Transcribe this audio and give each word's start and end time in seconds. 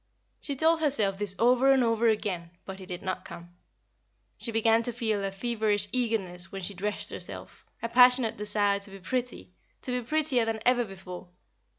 She 0.39 0.55
told 0.55 0.79
herself 0.79 1.19
this 1.19 1.35
over 1.37 1.71
and 1.71 1.83
over 1.83 2.07
again; 2.07 2.49
but 2.65 2.79
he 2.79 2.87
did 2.87 3.03
not 3.03 3.23
come. 3.23 3.53
She 4.39 4.51
began 4.51 4.81
to 4.81 4.91
feel 4.91 5.23
a 5.23 5.29
feverish 5.31 5.87
eagerness 5.91 6.51
when 6.51 6.63
she 6.63 6.73
dressed 6.73 7.11
herself, 7.11 7.67
a 7.83 7.87
passionate 7.87 8.35
desire 8.35 8.79
to 8.79 8.89
be 8.89 8.97
pretty 8.97 9.53
to 9.83 9.91
be 9.91 10.03
prettier 10.03 10.43
than 10.43 10.59
ever 10.65 10.85
before. 10.85 11.27